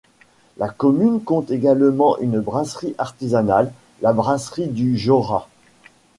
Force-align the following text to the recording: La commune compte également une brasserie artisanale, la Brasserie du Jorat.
La 0.57 0.67
commune 0.67 1.21
compte 1.23 1.51
également 1.51 2.17
une 2.17 2.39
brasserie 2.39 2.95
artisanale, 2.97 3.71
la 4.01 4.13
Brasserie 4.13 4.65
du 4.65 4.97
Jorat. 4.97 5.47